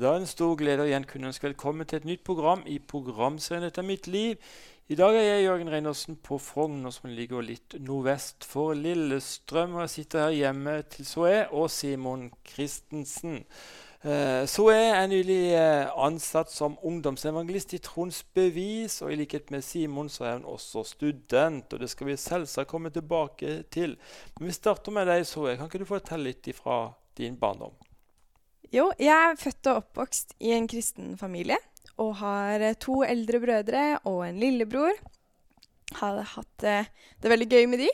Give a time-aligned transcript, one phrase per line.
[0.00, 2.78] Det er en stor glede å igjen kunne ønske velkommen til et nytt program i
[2.80, 4.38] programserien Dette mitt liv.
[4.88, 9.74] I dag er jeg Jørgen Reinersen på Frogner, som ligger litt nordvest for Lillestrøm.
[9.76, 13.42] Og jeg sitter her hjemme til Soé og Simon Christensen.
[14.00, 19.02] Eh, Soé er nylig eh, ansatt som ungdomsevangelist i Trons Bevis.
[19.04, 22.72] Og i likhet med Simon så er hun også student, og det skal vi selvsagt
[22.72, 23.98] komme tilbake til.
[24.40, 25.58] Men vi starter med deg, Soé.
[25.60, 26.86] Kan ikke du fortelle litt ifra
[27.20, 27.76] din barndom?
[28.70, 31.56] Jo, jeg er født og oppvokst i en kristen familie
[32.00, 34.94] og har eh, to eldre brødre og en lillebror.
[35.98, 37.88] Har hatt eh, det veldig gøy med de.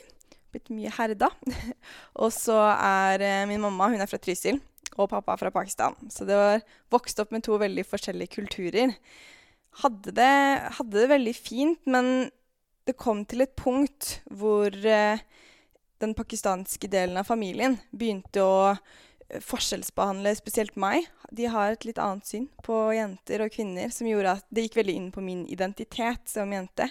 [0.53, 1.31] Blitt mye herda.
[2.23, 4.61] og så er eh, min mamma hun er fra Trysil,
[4.97, 5.97] og pappa er fra Pakistan.
[6.13, 6.61] Så det var
[6.93, 8.93] vokst opp med to veldig forskjellige kulturer.
[9.83, 10.37] Hadde det,
[10.77, 12.29] hadde det veldig fint, men
[12.87, 18.61] det kom til et punkt hvor den pakistanske delen av familien begynte å
[19.43, 21.07] forskjellsbehandle spesielt meg.
[21.35, 24.79] De har et litt annet syn på jenter og kvinner, som gjorde at det gikk
[24.81, 26.89] veldig inn på min identitet som jente.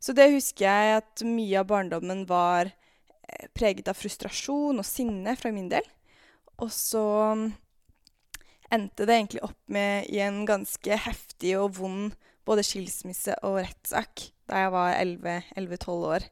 [0.00, 5.36] Så det husker jeg at mye av barndommen var eh, preget av frustrasjon og sinne
[5.38, 5.84] fra min del.
[6.62, 7.04] Og så
[7.36, 7.46] mm,
[8.76, 14.28] endte det egentlig opp med i en ganske heftig og vond både skilsmisse og rettssak
[14.46, 16.26] da jeg var 11-12 år,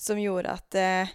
[0.00, 1.10] som gjorde at eh,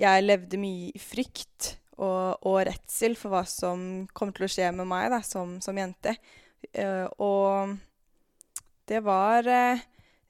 [0.00, 4.70] jeg levde mye i frykt og, og redsel for hva som kommer til å skje
[4.76, 6.16] med meg da, som, som jente.
[6.76, 7.76] Uh, og
[8.90, 9.80] det var uh,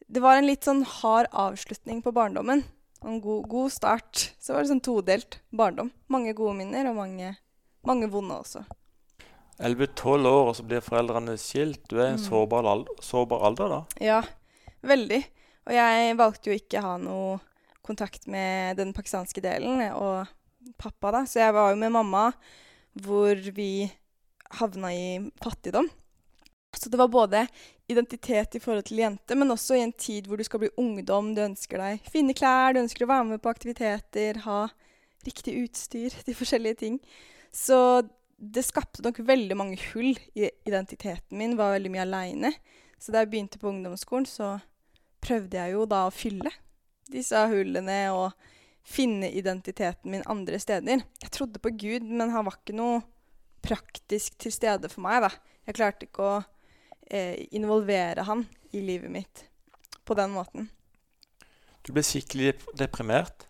[0.06, 2.64] Det var en litt sånn hard avslutning på barndommen.
[3.06, 4.26] En god, god start.
[4.42, 5.92] Så var det sånn todelt barndom.
[6.10, 7.36] Mange gode minner, og mange,
[7.86, 8.64] mange vonde også.
[9.60, 11.84] 11-12 år, og så blir foreldrene skilt.
[11.86, 12.26] Du er i en mm.
[12.26, 13.80] sårbar, alder, sårbar alder da?
[14.02, 14.20] Ja,
[14.82, 15.20] veldig.
[15.68, 17.38] Og jeg valgte jo ikke å ha noe
[17.86, 19.82] kontakt med den pakistanske delen.
[19.94, 20.26] og
[20.80, 21.24] pappa, da.
[21.26, 22.30] Så jeg var jo med mamma
[23.00, 23.88] hvor vi
[24.60, 25.88] havna i fattigdom.
[26.76, 27.46] Så det var både
[27.90, 31.32] identitet i forhold til jente, men også i en tid hvor du skal bli ungdom,
[31.34, 34.60] du ønsker deg fine klær, du ønsker å være med på aktiviteter, ha
[35.26, 37.00] riktig utstyr de forskjellige ting.
[37.52, 38.06] Så
[38.40, 42.52] det skapte nok veldig mange hull i identiteten min, var veldig mye aleine.
[43.00, 44.54] Så da jeg begynte på ungdomsskolen, så
[45.20, 46.52] prøvde jeg jo da å fylle
[47.10, 48.30] disse hullene og
[48.90, 51.04] finne identiteten min andre steder.
[51.22, 53.00] Jeg trodde på Gud, men han var ikke noe
[53.62, 55.22] praktisk til stede for meg.
[55.26, 55.30] da.
[55.68, 56.34] Jeg klarte ikke å
[57.06, 59.44] eh, involvere han i livet mitt
[60.04, 60.70] på den måten.
[61.86, 63.46] Du ble skikkelig deprimert?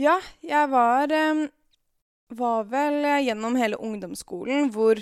[0.00, 1.46] Ja, jeg var eh,
[2.34, 4.98] var vel gjennom hele ungdomsskolen hvor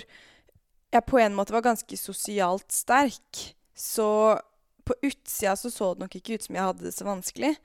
[0.93, 3.45] jeg på en måte var ganske sosialt sterk.
[3.73, 4.37] Så
[4.85, 7.55] på utsida så, så det nok ikke ut som jeg hadde det så vanskelig.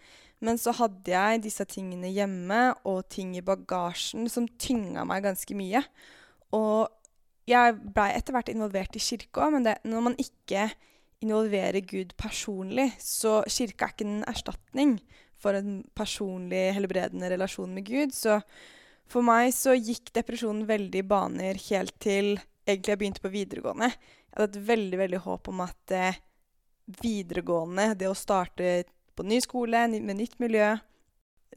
[0.44, 5.56] Men så hadde jeg disse tingene hjemme og ting i bagasjen som tynga meg ganske
[5.59, 5.82] mye.
[6.54, 6.87] Og
[7.49, 10.69] jeg blei etter hvert involvert i kirka, men det, når man ikke
[11.25, 14.99] involverer Gud personlig, så kirka er ikke en erstatning
[15.38, 18.15] for en personlig helbredende relasjon med Gud.
[18.15, 18.38] Så
[19.10, 22.37] for meg så gikk depresjonen veldig i baner helt til
[22.69, 23.91] egentlig jeg begynte på videregående.
[23.91, 26.19] Jeg hadde et veldig, veldig håp om at eh,
[27.00, 28.82] videregående, det å starte
[29.18, 30.76] på ny skole med nytt miljø,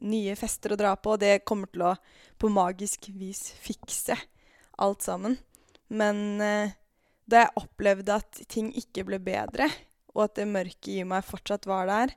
[0.02, 1.14] nye fester å dra på.
[1.20, 1.96] Det kommer til å
[2.40, 4.16] på magisk vis fikse
[4.82, 5.38] alt sammen.
[5.92, 6.74] Men eh,
[7.28, 9.68] da jeg opplevde at ting ikke ble bedre,
[10.12, 12.14] og at det mørke i meg fortsatt var der,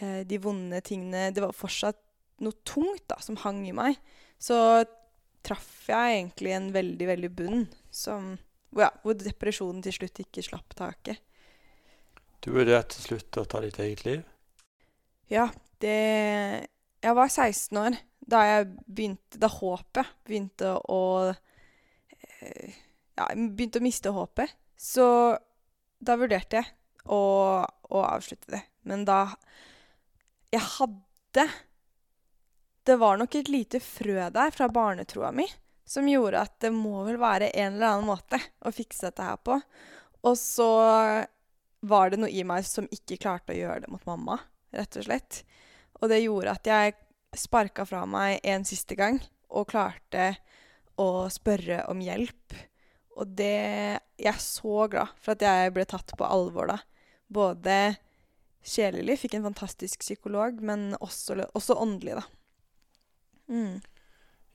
[0.00, 2.00] eh, de vonde tingene Det var fortsatt
[2.40, 3.98] noe tungt da, som hang i meg.
[4.40, 4.56] Så
[5.44, 8.32] traff jeg egentlig en veldig, veldig bunn som,
[8.76, 11.20] ja, hvor depresjonen til slutt ikke slapp taket.
[12.40, 14.22] Du vurderte til slutt å ta ditt eget liv?
[15.30, 15.46] Ja,
[15.78, 16.66] det
[17.00, 17.98] Jeg var 16 år
[18.30, 22.74] da jeg begynte Da håpet begynte å eh,
[23.14, 24.52] Ja, begynte å miste håpet.
[24.80, 25.06] Så
[26.00, 26.68] da vurderte jeg
[27.12, 27.22] å,
[27.62, 28.62] å avslutte det.
[28.88, 29.22] Men da
[30.50, 31.46] Jeg hadde
[32.86, 35.46] Det var nok et lite frø der fra barnetroa mi
[35.90, 39.40] som gjorde at det må vel være en eller annen måte å fikse dette her
[39.42, 39.56] på.
[40.22, 40.68] Og så
[41.82, 44.36] var det noe i meg som ikke klarte å gjøre det mot mamma
[44.74, 45.42] rett og slett.
[46.00, 46.96] Og det gjorde at jeg
[47.36, 49.20] sparka fra meg en siste gang
[49.50, 50.32] og klarte
[51.00, 52.56] å spørre om hjelp.
[53.20, 56.78] Og det Jeg er så glad for at jeg ble tatt på alvor da.
[57.32, 57.96] Både
[58.60, 62.24] sjelelig, fikk en fantastisk psykolog, men også, også åndelig, da.
[63.48, 63.80] Mm.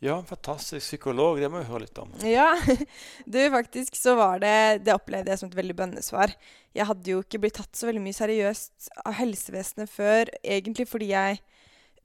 [0.04, 1.40] Ja, en fantastisk psykolog.
[1.40, 2.12] Det må vi høre litt om.
[2.28, 2.50] Ja,
[3.32, 6.34] du faktisk så var det Det opplevde jeg som et veldig bønnesvar.
[6.76, 11.14] Jeg hadde jo ikke blitt tatt så veldig mye seriøst av helsevesenet før, egentlig fordi
[11.14, 11.40] jeg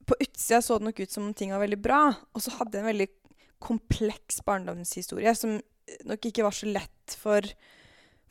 [0.06, 2.00] På utsida så det nok ut som om ting var veldig bra,
[2.34, 3.08] og så hadde jeg en veldig
[3.60, 5.58] kompleks barndomshistorie som
[6.08, 7.44] nok ikke var så lett for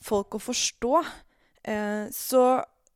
[0.02, 1.04] folk å forstå.
[1.70, 2.44] Eh, så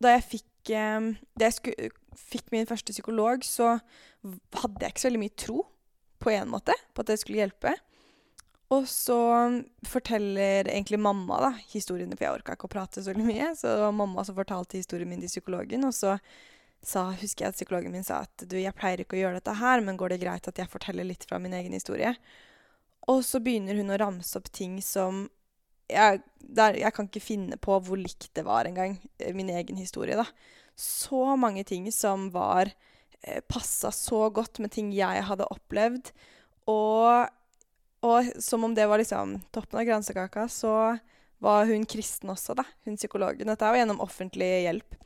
[0.01, 3.75] da jeg fikk eh, Da jeg fikk min første psykolog, så
[4.23, 5.63] hadde jeg ikke så veldig mye tro,
[6.23, 7.75] på en måte, på at det skulle hjelpe.
[8.73, 9.19] Og så
[9.85, 13.51] forteller egentlig mamma da, historiene, for jeg orka ikke å prate så mye.
[13.59, 16.15] Så det var mamma som fortalte historien min til psykologen, og så
[16.83, 19.55] sa, husker jeg at psykologen min sa at du, jeg pleier ikke å gjøre dette
[19.59, 22.15] her, men går det greit at jeg forteller litt fra min egen historie?
[23.11, 25.25] Og så begynner hun å ramse opp ting som
[25.91, 29.79] jeg, der, jeg kan ikke finne på hvor likt det var engang, eh, min egen
[29.79, 30.25] historie, da.
[30.79, 32.71] Så mange ting som var
[33.47, 36.11] Passa så godt med ting jeg hadde opplevd.
[36.71, 37.29] Og,
[38.03, 40.73] og som om det var liksom toppen av gransekaka, så
[41.43, 42.65] var hun kristen også, da.
[42.87, 43.49] Hun psykologen.
[43.51, 44.99] Dette er jo gjennom offentlig hjelp.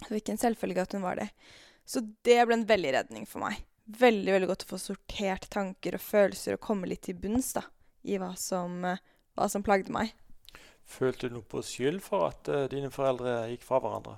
[0.00, 1.28] Det var ikke en selvfølge at hun var det.
[1.86, 3.60] Så det ble en veldig redning for meg.
[4.00, 7.64] Veldig veldig godt å få sortert tanker og følelser og komme litt til bunns da,
[8.06, 10.14] i hva som, hva som plagde meg.
[10.90, 14.16] Følte du noe på skyld for at uh, dine foreldre gikk fra hverandre?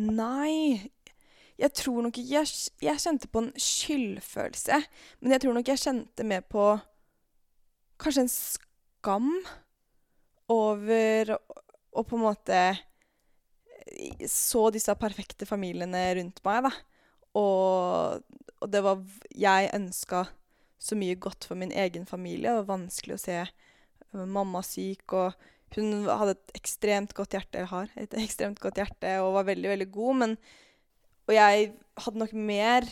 [0.00, 0.88] Nei.
[1.60, 4.78] Jeg tror nok ikke jeg, jeg, kjente på en skyldfølelse.
[5.20, 6.66] Men jeg tror nok jeg kjente mer på
[8.00, 9.32] kanskje en skam
[10.50, 12.60] over å på en måte
[14.30, 16.72] så disse perfekte familiene rundt meg, da.
[17.38, 18.22] Og,
[18.58, 19.02] og det var
[19.38, 20.24] Jeg ønska
[20.80, 25.12] så mye godt for min egen familie, Det var vanskelig å se øh, mamma syk.
[25.12, 29.50] Og hun hadde et ekstremt godt hjerte, eller har et ekstremt godt hjerte, og var
[29.52, 30.20] veldig, veldig god.
[30.24, 30.36] Men
[31.30, 31.70] Og jeg
[32.02, 32.86] hadde nok mer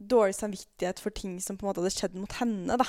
[0.00, 2.86] dårlig samvittighet for ting som på en måte hadde skjedd mot henne, da.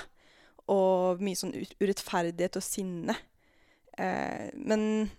[0.71, 1.53] Og mye sånn
[1.83, 3.17] urettferdighet og sinne.
[3.99, 5.11] Eh, men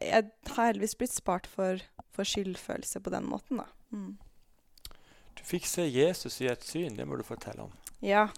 [0.00, 1.80] jeg har heldigvis blitt spart for,
[2.12, 3.68] for skyldfølelse på den måten, da.
[3.92, 4.16] Mm.
[5.36, 6.96] Du fikk se Jesus i et syn.
[6.96, 7.72] Det må du fortelle om.
[8.04, 8.28] Ja.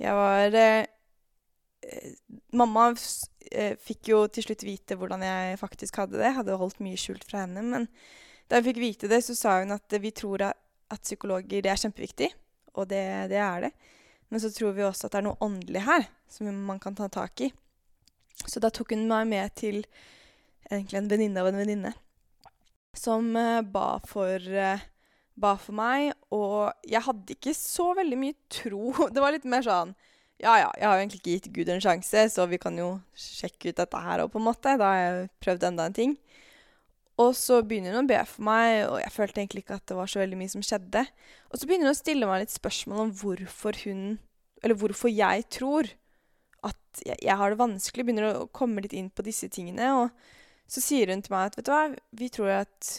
[0.00, 0.86] Jeg var eh,
[2.56, 2.88] Mamma
[3.52, 6.30] eh, fikk jo til slutt vite hvordan jeg faktisk hadde det.
[6.30, 7.62] Jeg hadde holdt mye skjult fra henne.
[7.62, 7.88] Men
[8.48, 10.60] da hun fikk vite det, så sa hun at vi tror at,
[11.02, 12.28] psykologer er kjempeviktig.
[12.78, 13.02] Og det,
[13.32, 13.70] det, er det.
[14.30, 17.08] Men så tror vi også at det er noe åndelig her som man kan ta
[17.10, 17.48] tak i.
[18.46, 19.80] Så da tok hun meg med til
[20.70, 21.92] egentlig en venninne av en venninne,
[22.94, 24.82] som uh, ba, for, uh,
[25.38, 26.12] ba for meg.
[26.34, 28.92] Og jeg hadde ikke så veldig mye tro.
[29.14, 29.94] Det var litt mer sånn
[30.42, 32.96] Ja, ja, jeg har jo egentlig ikke gitt Gud en sjanse, så vi kan jo
[33.18, 34.78] sjekke ut dette her òg, på en måte.
[34.80, 36.16] Da har jeg prøvd enda en ting.
[37.22, 39.96] Og så begynner hun å be for meg, og jeg følte egentlig ikke at det
[39.98, 41.04] var så veldig mye som skjedde.
[41.50, 44.06] Og så begynner hun å stille meg litt spørsmål om hvorfor hun
[44.64, 45.90] Eller hvorfor jeg tror
[46.64, 48.06] at jeg, jeg har det vanskelig.
[48.08, 49.90] Begynner å komme litt inn på disse tingene.
[50.00, 51.82] Og så sier hun til meg at vet du hva,
[52.16, 52.92] vi tror at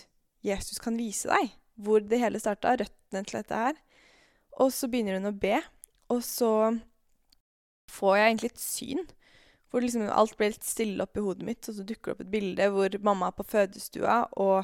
[0.45, 3.79] Jesus kan vise deg hvor det hele starta, røttene til dette her.
[4.61, 5.57] Og så begynner hun å be,
[6.13, 6.51] og så
[7.91, 9.01] får jeg egentlig et syn.
[9.75, 12.29] Hvor liksom alt ble litt stille oppi hodet mitt, og så dukker det opp et
[12.31, 14.63] bilde hvor mamma er på fødestua, og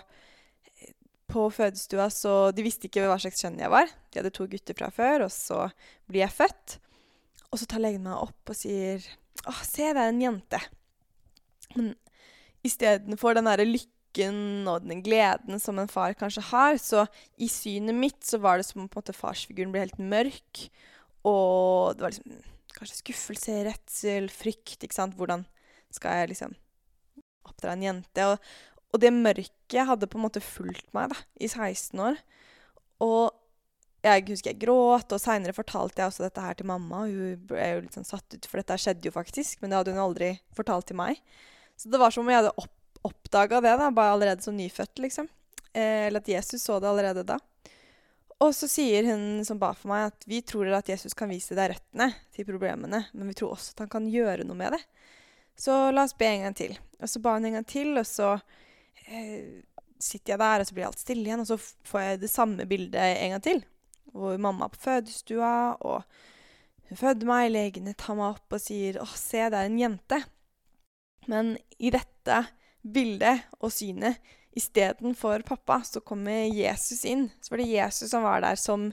[1.32, 3.92] på fødestua så De visste ikke hva slags kjønn jeg var.
[4.08, 5.66] De hadde to gutter fra før, og så
[6.08, 6.78] blir jeg født.
[7.52, 9.04] Og så tar legen meg opp og sier
[9.44, 10.60] Å, se, det er en jente.
[11.76, 11.92] Men
[12.68, 17.04] istedenfor den derre lykken og den gleden som en far kanskje har, så
[17.36, 20.66] i synet mitt så var det som om på en måte farsfiguren ble helt mørk,
[21.28, 22.40] og det var liksom
[22.82, 25.18] kanskje skuffelse, redsel, frykt, ikke sant.
[25.20, 25.46] Hvordan
[25.94, 26.56] skal jeg liksom
[27.48, 28.26] oppdra en jente?
[28.28, 28.52] Og,
[28.92, 32.20] og det mørket hadde på en måte fulgt meg da, i 16 år.
[33.02, 33.30] Og
[34.02, 37.04] jeg husker jeg gråt, og seinere fortalte jeg også dette her til mamma.
[37.06, 39.94] Hun ble jo litt sånn satt ut, for dette skjedde jo faktisk, men det hadde
[39.94, 41.22] hun aldri fortalt til meg.
[41.78, 42.74] Så det var som om jeg hadde opp,
[43.06, 45.30] oppdaga det da, bare allerede som nyfødt, liksom.
[45.72, 47.38] Eh, eller at Jesus så det allerede da.
[48.42, 51.56] Og så sier hun som ba for meg, at vi tror at Jesus kan vise
[51.58, 54.82] deg røttene til problemene, men vi tror også at han kan gjøre noe med det.
[55.62, 56.74] Så la oss be en gang til.
[56.98, 58.32] Og så ba hun en gang til, og så
[59.06, 59.62] eh,
[60.02, 61.60] sitter jeg der, og så blir alt stille igjen, og så
[61.92, 63.64] får jeg det samme bildet en gang til.
[64.12, 65.54] Hvor mamma er på fødestua,
[65.86, 66.02] og
[66.90, 70.24] hun fødte meg, legene tar meg opp og sier 'Å, se, det er en jente'.
[71.30, 72.42] Men i dette
[72.82, 74.18] bildet og synet
[74.58, 77.30] istedenfor pappa, så kommer Jesus inn.
[77.42, 78.92] Så var det Jesus som var der som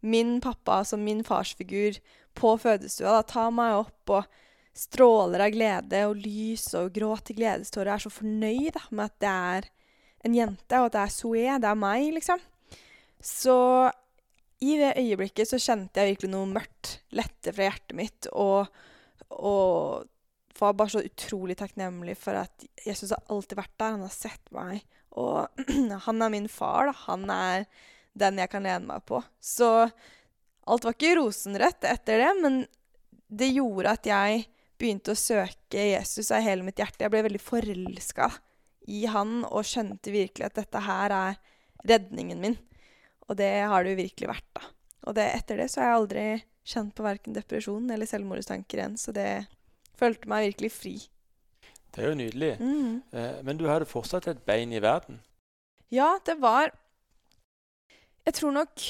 [0.00, 1.98] min pappa, som min farsfigur
[2.34, 3.18] på fødestua.
[3.18, 4.38] Da tar meg opp og
[4.76, 7.94] stråler av glede og lys og gråter gledestårer.
[7.94, 9.70] Er så fornøyd da, med at det er
[10.28, 12.40] en jente, og at det er Zoé, det er meg, liksom.
[13.20, 13.58] Så
[14.60, 18.68] i det øyeblikket så kjente jeg virkelig noe mørkt lette fra hjertet mitt, og,
[19.32, 20.08] og
[20.60, 23.94] var bare så utrolig takknemlig for at Jesus har alltid vært der.
[23.96, 24.84] Han har sett meg.
[25.18, 25.48] Og
[26.06, 26.90] han er min far.
[26.90, 26.94] da.
[27.06, 27.66] Han er
[28.12, 29.22] den jeg kan lene meg på.
[29.40, 29.88] Så
[30.70, 32.62] alt var ikke rosenrødt etter det, men
[33.30, 34.44] det gjorde at jeg
[34.80, 37.04] begynte å søke Jesus av hele mitt hjerte.
[37.04, 38.30] Jeg ble veldig forelska
[38.90, 41.40] i han og skjønte virkelig at dette her er
[41.86, 42.56] redningen min.
[43.28, 44.70] Og det har det jo virkelig vært, da.
[45.08, 46.24] Og det, etter det så har jeg aldri
[46.70, 48.98] kjent på verken depresjon eller selvmordstanker igjen.
[49.00, 49.46] Så det
[49.98, 50.96] følte meg virkelig fri.
[51.90, 52.52] Det er jo nydelig.
[52.60, 53.00] Mm.
[53.12, 55.20] Eh, men du hadde fortsatt et bein i verden?
[55.90, 56.70] Ja, det var
[58.26, 58.82] Jeg tror nok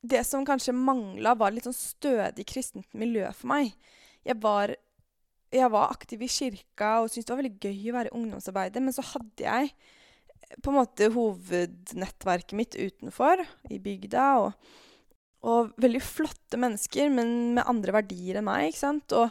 [0.00, 3.72] det som kanskje mangla, var litt sånn stødig kristent miljø for meg.
[4.24, 4.72] Jeg var,
[5.52, 8.84] jeg var aktiv i kirka og syntes det var veldig gøy å være i ungdomsarbeidet,
[8.84, 9.72] men så hadde jeg
[10.60, 14.72] på en måte hovednettverket mitt utenfor, i bygda, og,
[15.46, 19.14] og veldig flotte mennesker, men med andre verdier enn meg, ikke sant.
[19.16, 19.30] Og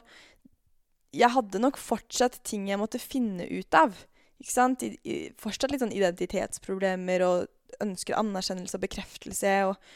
[1.16, 3.96] jeg hadde nok fortsatt ting jeg måtte finne ut av.
[4.40, 4.84] Ikke sant?
[4.86, 9.56] I, i, fortsatt litt sånn identitetsproblemer og ønsker anerkjennelse og bekreftelse.
[9.70, 9.94] Og,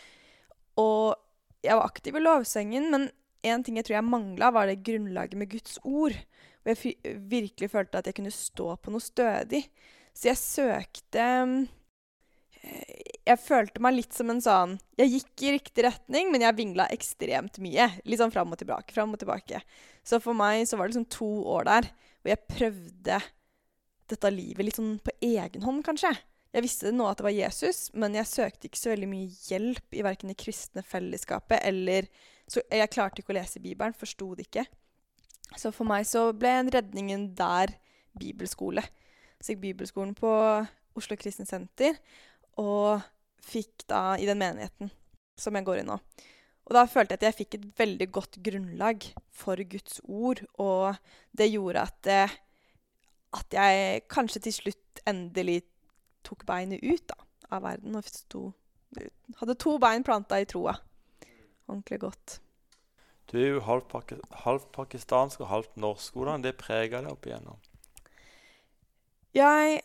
[0.82, 3.10] og jeg var aktiv i lovsengen, men
[3.44, 6.18] en ting jeg tror jeg mangla, var det grunnlaget med Guds ord.
[6.64, 9.66] Hvor jeg virkelig følte at jeg kunne stå på noe stødig.
[10.16, 11.26] Så jeg søkte
[12.64, 16.58] eh, Jeg følte meg litt som en sånn Jeg gikk i riktig retning, men jeg
[16.58, 17.88] vingla ekstremt mye.
[18.04, 19.62] Litt sånn fram og tilbake, fram og tilbake.
[20.04, 21.88] Så for meg så var det liksom to år der
[22.24, 23.22] hvor jeg prøvde
[24.12, 26.12] dette livet litt sånn på egen hånd, kanskje.
[26.54, 29.96] Jeg visste nå at det var Jesus, men jeg søkte ikke så veldig mye hjelp
[29.98, 32.12] i verken det kristne fellesskapet eller
[32.52, 34.66] Så jeg klarte ikke å lese Bibelen, forsto det ikke.
[35.56, 37.72] Så for meg så ble redningen der
[38.20, 38.84] bibelskole.
[39.40, 40.30] Så gikk bibelskolen på
[41.00, 41.96] Oslo Kristent Senter,
[42.62, 43.04] og
[43.44, 44.92] fikk da i den menigheten
[45.40, 45.98] som jeg går i nå.
[46.64, 49.06] Og da følte jeg at jeg fikk et veldig godt grunnlag
[49.36, 50.96] for Guds ord, og
[51.36, 52.36] det gjorde at, eh,
[53.36, 55.64] at jeg kanskje til slutt endelig
[56.24, 57.20] tok beinet ut da,
[57.52, 58.46] av verden og sto,
[59.42, 60.78] hadde to bein planta i troa.
[61.68, 62.40] Ordentlig godt.
[63.32, 64.14] Du er jo halvt,
[64.46, 66.16] halv pakistansk og halvt norsk.
[66.16, 67.60] Hvordan det prega deg opp igjennom?
[69.34, 69.80] Jeg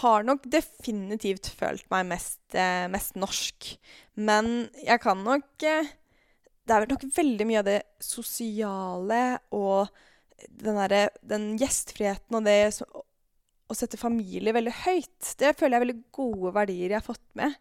[0.00, 3.68] har nok definitivt følt meg mest, eh, mest norsk.
[4.14, 5.92] Men jeg kan nok eh,
[6.64, 9.90] Det er vel nok veldig mye av det sosiale og
[10.48, 12.56] den, der, den gjestfriheten og det
[13.68, 15.34] å sette familie veldig høyt.
[15.36, 17.58] Det føler jeg er veldig gode verdier jeg har fått med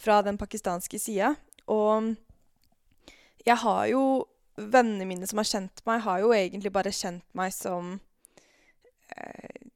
[0.00, 1.34] fra den pakistanske sida.
[1.68, 2.14] Og
[3.44, 4.02] jeg har jo
[4.58, 7.92] Vennene mine som har kjent meg, har jo egentlig bare kjent meg som
[9.14, 9.68] eh,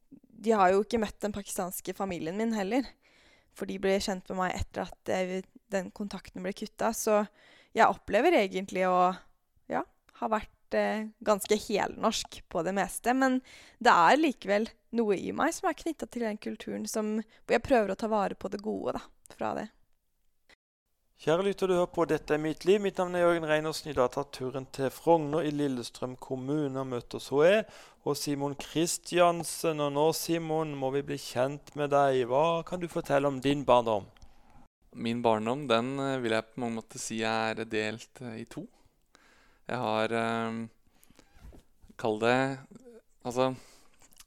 [0.43, 2.89] De har jo ikke møtt den pakistanske familien min heller.
[3.57, 5.13] For de ble kjent med meg etter at
[5.73, 6.93] den kontakten ble kutta.
[6.97, 7.23] Så
[7.77, 9.13] jeg opplever egentlig å
[9.71, 9.83] ja,
[10.21, 13.15] ha vært eh, ganske helnorsk på det meste.
[13.17, 13.41] Men
[13.83, 17.19] det er likevel noe i meg som er knytta til den kulturen som,
[17.49, 19.05] jeg prøver å ta vare på det gode da,
[19.37, 19.69] fra det.
[21.23, 22.81] Kjære lytter, du hører på Dette er mitt liv.
[22.83, 23.93] Mitt navn er Jørgen Reinersen.
[23.93, 27.61] I dag tar turen til Frogner i Lillestrøm kommune og møter Zoe
[28.03, 29.79] og Simon Kristiansen.
[29.85, 32.25] Og nå, Simon, må vi bli kjent med deg.
[32.27, 34.11] Hva kan du fortelle om din barndom?
[34.99, 38.67] Min barndom den eh, vil jeg på mange måter si er delt eh, i to.
[39.71, 40.63] Jeg har eh,
[42.03, 42.39] Kall det
[43.23, 43.53] Altså,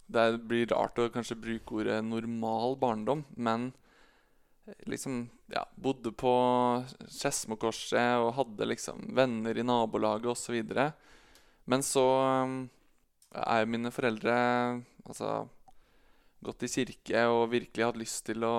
[0.07, 3.73] det blir rart å kanskje bruke ordet normal barndom, men
[4.89, 6.31] liksom ja, bodde på
[7.07, 10.73] Skedsmokorset og hadde liksom venner i nabolaget osv.
[11.65, 12.05] Men så
[12.45, 12.57] um,
[13.35, 14.35] er jo mine foreldre
[15.05, 15.45] altså,
[16.45, 18.55] gått i kirke og virkelig hatt lyst til å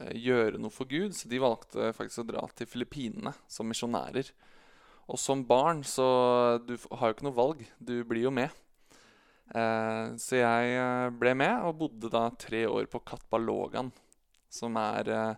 [0.00, 4.32] eh, gjøre noe for Gud, så de valgte faktisk å dra til Filippinene som misjonærer.
[5.10, 6.06] Og som barn så
[6.62, 7.62] du har jo ikke noe valg.
[7.82, 8.52] Du blir jo med.
[9.50, 13.90] Eh, så jeg eh, ble med og bodde da tre år på Katbalogan,
[14.50, 15.34] som er eh,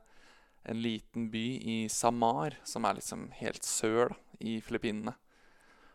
[0.73, 5.15] en liten by i Samar, som er liksom helt sør da, i Filippinene.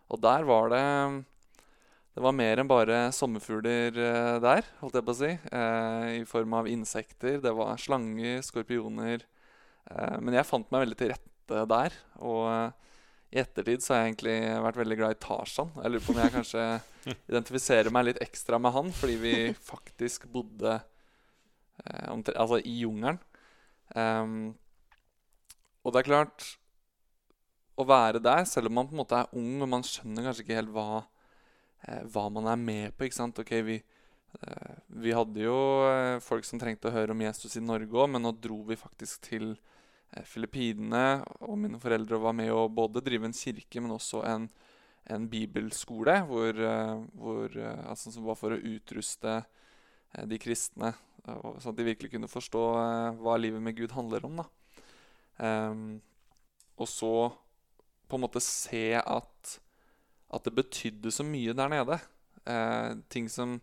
[0.07, 0.85] Og der var det
[2.17, 5.31] Det var mer enn bare sommerfugler eh, der, holdt jeg på å si.
[5.35, 7.37] Eh, I form av insekter.
[7.43, 9.25] Det var slanger, skorpioner.
[10.19, 11.93] Men jeg fant meg veldig til rette der.
[12.19, 12.73] Og
[13.31, 15.69] i ettertid så har jeg egentlig vært veldig glad i Tarzan.
[15.77, 16.65] Jeg lurer på om jeg kanskje
[17.29, 19.35] identifiserer meg litt ekstra med han, fordi vi
[19.69, 20.79] faktisk bodde
[21.85, 23.19] altså i jungelen.
[23.95, 24.55] Um,
[25.87, 26.47] og det er klart
[27.79, 30.43] Å være der, selv om man på en måte er ung og man skjønner kanskje
[30.43, 31.03] ikke helt hva,
[31.85, 33.37] eh, hva man er med på ikke sant?
[33.37, 37.61] Ok, vi, eh, vi hadde jo eh, folk som trengte å høre om Jesus i
[37.61, 41.21] Norge òg, men nå dro vi faktisk til eh, Filippinene.
[41.45, 44.49] Og mine foreldre var med å både drive en kirke, men også en,
[45.13, 49.43] en bibelskole hvor, eh, hvor, eh, altså, som var for å utruste
[50.25, 50.95] de kristne
[51.27, 54.41] sånn at de virkelig kunne forstå uh, hva livet med Gud handler om.
[55.37, 55.87] Um,
[56.77, 57.13] og så
[58.07, 59.57] på en måte se at,
[60.33, 61.99] at det betydde så mye der nede.
[62.47, 63.57] Eh, ting som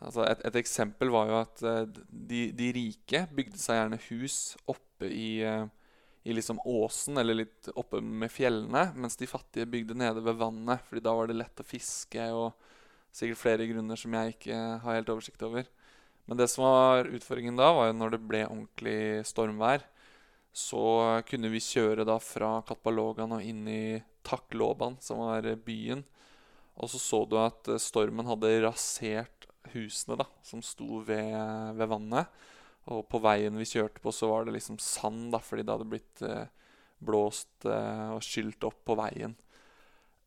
[0.00, 4.38] altså et, et, eksempel var jo at eh, de, de, rike bygde seg gjerne hus
[4.70, 5.66] oppe i, eh,
[6.24, 10.86] i liksom åsen eller litt oppe med fjellene, mens de fattige bygde nede ved vannet,
[10.88, 12.54] fordi da var det lett å fiske og
[13.12, 15.68] sikkert flere grunner som jeg ikke har helt oversikt over.
[16.28, 19.84] Men det som var utfordringen da, var jo når det ble ordentlig stormvær,
[20.52, 20.84] så
[21.28, 23.82] kunne vi kjøre da fra Katbalogan og inn i
[24.26, 26.04] Takloban, som var byen.
[26.80, 31.36] Og så så du at stormen hadde rasert husene da, som sto ved,
[31.76, 32.30] ved vannet.
[32.90, 35.90] Og på veien vi kjørte på, så var det liksom sand, da, fordi det hadde
[35.90, 36.48] blitt eh,
[37.04, 39.36] blåst eh, og skylt opp på veien.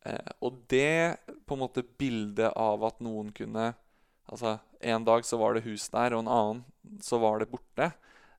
[0.06, 3.72] Eh, og det på en måte bildet av at noen kunne
[4.30, 7.92] Altså, En dag så var det hus der, og en annen så var det borte.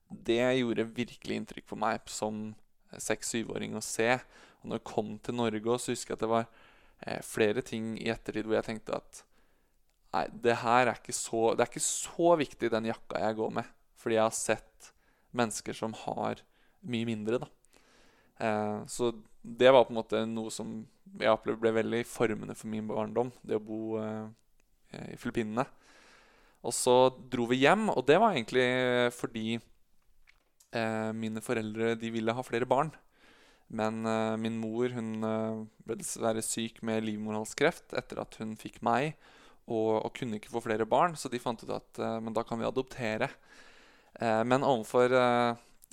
[0.08, 2.54] Det gjorde virkelig inntrykk på meg som
[2.94, 4.12] seks-syvåring å se.
[4.62, 6.46] Og når jeg kom til Norge, så husker jeg at det var
[7.02, 9.22] eh, flere ting i ettertid hvor jeg tenkte at
[10.14, 13.54] nei, det her er ikke så, det er ikke så viktig, den jakka jeg går
[13.58, 13.74] med.
[13.98, 14.92] Fordi jeg har sett
[15.36, 16.42] mennesker som har
[16.86, 17.50] mye mindre, da.
[18.38, 19.10] Eh, så
[19.42, 20.80] det var på en måte noe som
[21.16, 23.32] jeg opplevde ble veldig formende for min barndom.
[23.46, 24.26] Det å bo eh,
[25.12, 25.66] i Filippinene.
[26.66, 26.96] Og så
[27.30, 28.66] dro vi hjem, og det var egentlig
[29.14, 29.58] fordi
[30.74, 32.90] eh, mine foreldre de ville ha flere barn.
[33.68, 38.78] Men eh, min mor hun eh, ble dessverre syk med livmorhalskreft etter at hun fikk
[38.86, 39.16] meg,
[39.66, 42.44] og, og, kunne ikke få flere barn, så de fant ut at eh, men da
[42.46, 43.30] kan vi adoptere.
[44.20, 45.10] Eh, men overfor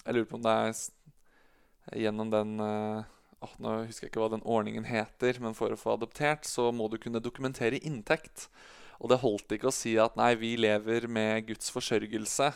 [0.04, 4.46] Jeg lurer på om det er gjennom den oh, Nå husker jeg ikke hva den
[4.48, 8.48] ordningen heter, men for å få adoptert så må du kunne dokumentere inntekt.
[9.02, 12.50] Og det holdt ikke å si at nei, vi lever med Guds forsørgelse.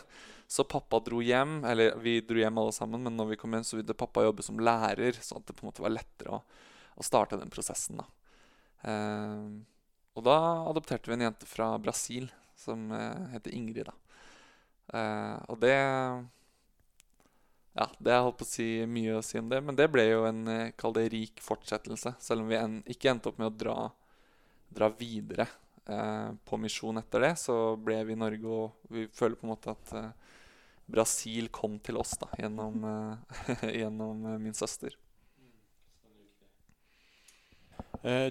[0.47, 3.65] Så pappa dro hjem, eller vi dro hjem alle sammen, men når vi kom hjem,
[3.67, 6.43] så ville pappa jobbe som lærer, sånn at det på en måte var lettere å,
[6.95, 7.99] å starte den prosessen.
[7.99, 8.07] da.
[8.87, 9.49] Eh,
[10.17, 10.37] og da
[10.69, 13.91] adopterte vi en jente fra Brasil som eh, heter Ingrid.
[13.91, 13.97] da.
[14.95, 15.75] Eh, og det
[17.77, 20.07] ja, det er holdt på å si mye å si om det, men det ble
[20.07, 22.15] jo en eh, kall det rik fortsettelse.
[22.23, 23.75] Selv om vi en, ikke endte opp med å dra,
[24.73, 25.45] dra videre
[25.89, 29.53] eh, på misjon etter det, så ble vi i Norge, og vi føler på en
[29.53, 30.09] måte at eh,
[30.87, 34.95] Brasil kom til oss da, gjennom, eh, gjennom min søster.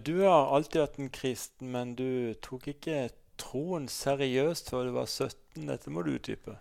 [0.07, 5.09] Du har alltid vært en kristen, men du tok ikke troen seriøst før du var
[5.11, 5.67] 17.
[5.67, 6.55] Dette må du utdype.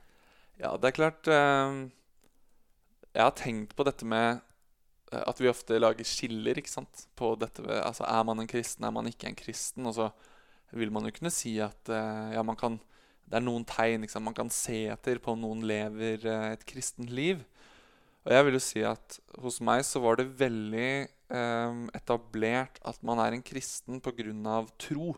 [0.59, 4.41] Ja, det er klart jeg har tenkt på dette med
[5.15, 7.05] at vi ofte lager skiller ikke sant?
[7.15, 9.85] på dette altså Er man en kristen, er man ikke en kristen?
[9.85, 10.09] Og så
[10.73, 12.77] vil man jo kunne si at uh, ja, man kan,
[13.25, 17.11] det er noen tegn man kan se etter på om noen lever uh, et kristent
[17.13, 17.43] liv.
[18.25, 22.97] Og jeg vil jo si at hos meg så var det veldig eh, etablert at
[23.05, 24.55] man er en kristen pga.
[24.81, 25.13] tro.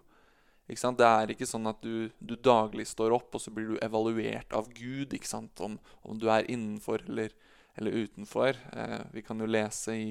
[0.68, 4.52] Det er ikke sånn at du, du, daglig står opp, og så blir du evaluert
[4.52, 5.16] av Gud?
[5.32, 7.32] Om, om du er innenfor eller
[7.78, 8.58] eller utenfor.
[8.74, 10.08] Eh, vi kan jo lese i,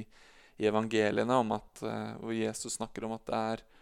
[0.56, 3.75] i evangeliene om at, eh, hvor Jesus snakker om at det er, eh,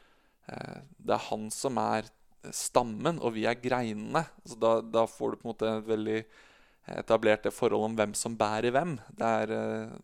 [0.44, 2.10] det er han som er
[2.52, 4.24] stammen, og vi er greinene.
[4.44, 6.18] Så da, da, får du på en måte et veldig
[7.00, 8.98] etablert det forholdet om hvem som bærer hvem.
[9.16, 9.54] Det er,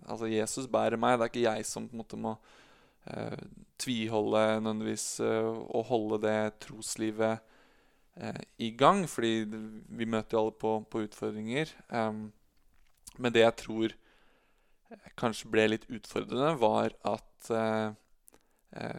[0.08, 3.42] altså Jesus bærer meg, det er ikke jeg som på en måte må uh,
[3.84, 7.44] tviholde nødvendigvis uh, og holde det troslivet
[8.16, 9.04] uh, i gang.
[9.04, 11.76] Fordi vi møter jo alle på, på utfordringer.
[11.92, 12.30] Um,
[13.20, 17.98] men det jeg tror eh, kanskje ble litt utfordrende, var at eh, eh,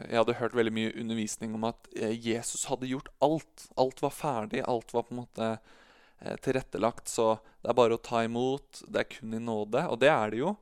[0.09, 3.67] jeg hadde hørt veldig mye undervisning om at eh, Jesus hadde gjort alt.
[3.79, 7.07] Alt var ferdig, alt var på en måte eh, tilrettelagt.
[7.11, 8.83] Så det er bare å ta imot.
[8.87, 9.85] Det er kun i nåde.
[9.87, 10.57] Og det er det jo.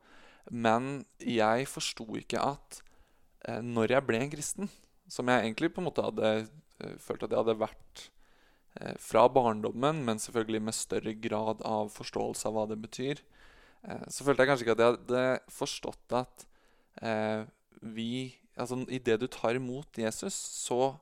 [0.49, 2.83] Men jeg forsto ikke at
[3.47, 4.71] eh, når jeg ble en kristen,
[5.09, 6.33] som jeg egentlig på en måte hadde
[7.01, 8.05] følt at jeg hadde vært
[9.01, 13.19] fra barndommen, men selvfølgelig med større grad av forståelse av hva det betyr,
[13.87, 15.23] Eh, så følte jeg kanskje ikke at jeg hadde
[15.55, 16.45] forstått at
[17.05, 17.47] eh,
[17.95, 18.11] vi
[18.59, 20.97] Altså idet du tar imot Jesus, så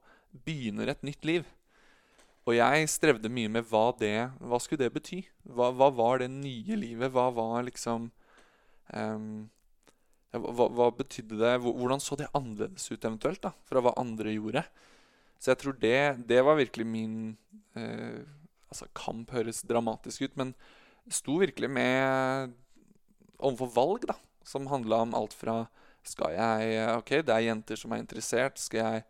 [0.46, 1.48] begynner et nytt liv.
[2.48, 5.20] Og jeg strevde mye med hva det Hva skulle det bety?
[5.44, 7.12] Hva, hva var det nye livet?
[7.12, 8.08] Hva var liksom
[8.94, 9.50] um,
[10.32, 11.56] hva, hva, betydde det?
[11.66, 14.64] Hvordan så det annerledes ut eventuelt da, fra hva andre gjorde?
[15.40, 17.18] Så jeg tror det, det var virkelig min
[17.78, 18.24] uh,
[18.72, 20.54] altså Kamp høres dramatisk ut, men
[21.14, 22.56] sto virkelig med
[23.38, 24.18] overfor valg, da,
[24.48, 25.66] som handla om alt fra
[26.08, 28.60] Skal jeg Ok, det er jenter som er interessert.
[28.62, 29.04] Skal jeg,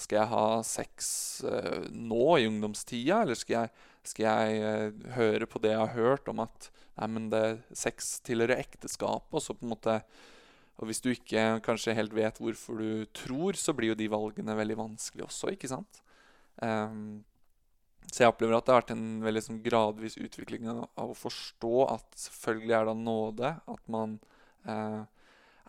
[0.00, 1.12] skal jeg ha sex
[1.46, 5.96] uh, nå i ungdomstida, eller skal jeg, skal jeg uh, høre på det jeg har
[5.96, 7.44] hørt om at nei, men det,
[7.76, 10.00] sex tilhører ekteskapet, og så på en måte
[10.80, 14.54] og hvis du ikke kanskje helt vet hvorfor du tror, så blir jo de valgene
[14.56, 16.00] veldig vanskelige også, ikke sant?
[16.56, 17.20] Um,
[18.08, 21.74] så jeg opplever at det har vært en veldig sånn, gradvis utvikling av, å forstå
[21.92, 24.16] at selvfølgelig er det nåde, at man
[24.64, 25.02] eh,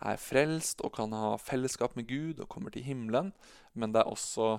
[0.02, 3.32] er frelst og kan ha fellesskap med Gud og kommer til himmelen.
[3.74, 4.58] Men det er også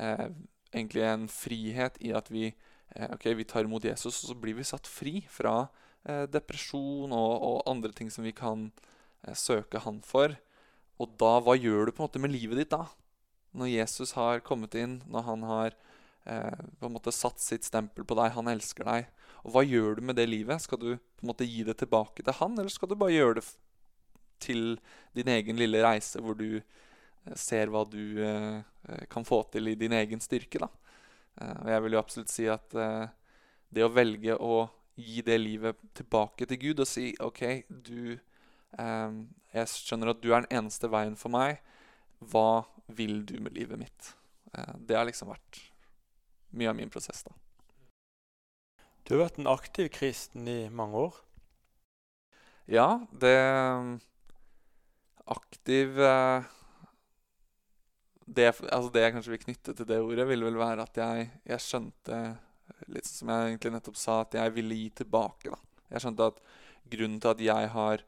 [0.00, 0.28] eh,
[0.72, 2.52] egentlig en frihet i at vi,
[2.94, 5.68] eh, okay, vi tar imot Jesus, og så blir vi satt fri fra
[6.04, 8.70] eh, depresjon og, og, andre ting som vi kan
[9.26, 10.36] eh, søke Han for.
[11.02, 12.86] Og da, hva gjør du på en måte med livet ditt da?
[13.54, 15.74] Når Jesus har kommet inn, når han har
[16.26, 19.10] eh, på en måte satt sitt stempel på deg, han elsker deg.
[19.44, 20.62] Og hva gjør du med det livet?
[20.62, 23.40] Skal du på en måte gi det tilbake til han, eller skal du bare gjøre
[23.40, 23.46] det
[24.44, 24.76] til
[25.16, 29.72] din egen lille reise, hvor du eh, ser hva du eh, eh, kan få til
[29.72, 30.62] i din egen styrke?
[30.62, 30.70] da?
[31.40, 32.78] Eh, og jeg vil jo absolutt si at
[33.74, 38.20] det å velge å gi det livet tilbake til Gud og si OK, du
[38.74, 41.60] Jeg skjønner at du er den eneste veien for meg.
[42.18, 44.14] Hva vil du med livet mitt?
[44.78, 45.60] det har liksom vært
[46.54, 47.22] mye av min prosess.
[47.26, 47.34] da.
[49.04, 51.16] Du har vært en aktiv kristen i mange år?
[52.70, 53.36] Ja, det
[55.32, 56.48] Aktiv eh,
[58.24, 61.30] det, altså det, jeg kanskje vil knytte til det ordet, vil vel være at jeg,
[61.48, 62.24] jeg skjønte
[62.88, 65.52] Litt som jeg egentlig nettopp sa, at jeg ville gi tilbake.
[65.52, 65.84] Da.
[65.92, 66.38] Jeg skjønte at
[66.90, 68.04] grunnen til at jeg har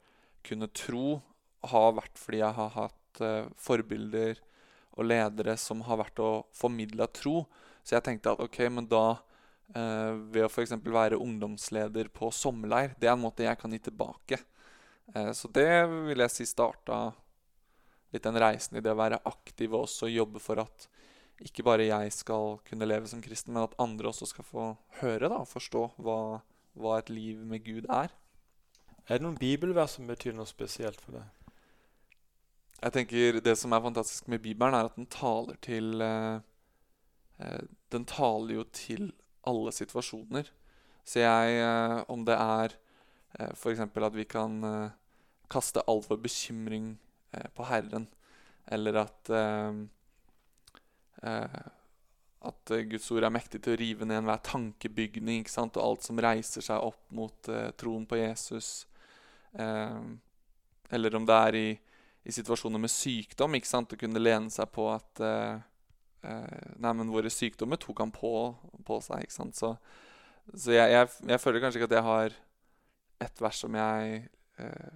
[0.49, 1.21] kunnet tro,
[1.67, 4.41] har vært fordi jeg har hatt uh, forbilder
[4.97, 7.45] og ledere som har vært å formidle tro.
[7.85, 10.73] Så jeg tenkte at ok, men da uh, ved å f.eks.
[10.81, 14.41] være ungdomsleder på sommerleir, det er en måte jeg kan gi tilbake.
[15.15, 15.71] Eh, så det
[16.09, 17.11] vil jeg si starta
[18.15, 20.89] litt den reisen i det å være aktiv og også jobbe for at
[21.45, 24.67] ikke bare jeg skal kunne leve som kristen, men at andre også skal få
[25.03, 26.21] høre og forstå hva,
[26.81, 28.15] hva et liv med Gud er.
[29.07, 31.33] Er det noen bibelvers som betyr noe spesielt for deg?
[32.77, 36.41] Jeg tenker Det som er fantastisk med Bibelen, er at den taler til eh,
[37.39, 39.11] Eh, den taler jo til
[39.47, 40.51] alle situasjoner.
[41.05, 42.77] Så jeg, eh, om det er
[43.39, 43.83] eh, f.eks.
[43.87, 44.59] at vi kan
[45.53, 46.97] kaste all vår bekymring
[47.55, 48.09] på Herren,
[48.67, 49.31] eller at
[52.47, 55.79] at Guds ord er mektig til å rive ned enhver tankebygning ikke sant?
[55.79, 58.87] og alt som reiser seg opp mot troen på Jesus.
[60.91, 61.69] Eller om det er i,
[62.23, 63.93] i, situasjoner med sykdom, ikke sant?
[63.93, 68.33] å kunne lene seg på at eh, våre sykdommer tok han på,
[68.87, 69.27] på seg.
[69.27, 69.59] ikke sant?
[69.59, 69.75] Så,
[70.55, 72.39] så jeg, jeg, jeg, føler kanskje ikke at jeg har
[73.23, 74.21] ett vers som jeg
[74.61, 74.93] eh,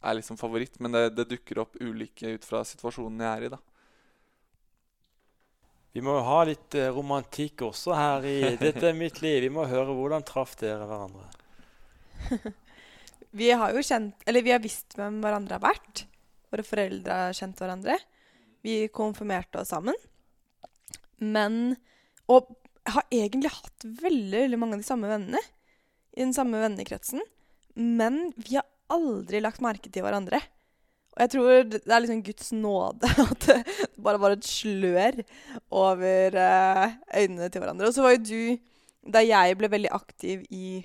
[0.00, 3.52] er liksom favoritt, men det, det, dukker opp ulike ut fra situasjonen jeg er i.
[3.52, 3.60] da.
[5.92, 9.42] Vi må ha litt eh, romantikk også her i 'Dette er mitt liv'.
[9.48, 11.26] Vi må høre hvordan traff dere hverandre?
[13.40, 16.06] vi har jo kjent, eller vi har visst hvem hverandre har vært.
[16.50, 17.98] Våre foreldre har kjent hverandre.
[18.64, 19.96] Vi konfirmerte oss sammen.
[21.20, 21.76] Men
[22.30, 22.46] Og
[22.86, 25.40] har egentlig hatt veldig, veldig mange av de samme vennene
[26.20, 27.22] i den samme vennekretsen.
[27.74, 30.42] Men vi har aldri lagt merke til hverandre.
[31.16, 35.22] Og jeg tror det er liksom Guds nåde at det bare var et slør
[35.74, 37.88] over eh, øynene til hverandre.
[37.88, 38.68] Og så var jo du
[39.00, 40.82] Da jeg ble veldig aktiv i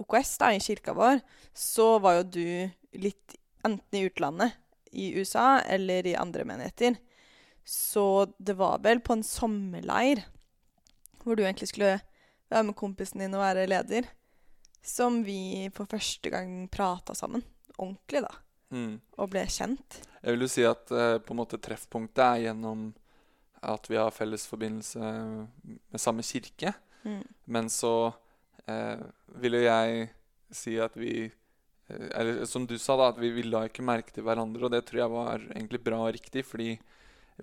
[0.00, 1.18] OKS, da, i kirka vår,
[1.52, 2.48] så var jo du
[2.96, 3.34] litt
[3.66, 4.54] enten i utlandet,
[4.88, 6.96] i USA, eller i andre menigheter.
[7.68, 10.22] Så det var vel på en sommerleir
[11.20, 11.98] hvor du egentlig skulle
[12.48, 14.08] være med kompisen din og være leder,
[14.84, 17.42] som vi for første gang prata sammen.
[17.76, 18.32] Ordentlig, da.
[18.74, 18.98] Mm.
[19.16, 20.00] Og ble kjent.
[20.22, 22.90] Jeg vil jo si at eh, på en måte treffpunktet er gjennom
[23.64, 24.98] at vi har felles forbindelse
[25.62, 26.72] med samme kirke.
[27.02, 27.24] Mm.
[27.44, 28.12] Men så
[28.66, 29.02] eh,
[29.40, 30.08] ville jeg
[30.54, 34.14] si at vi uh, Eller som du sa, da, at vi, vi la ikke merke
[34.14, 34.66] til hverandre.
[34.66, 36.74] Og det tror jeg var egentlig bra og riktig, fordi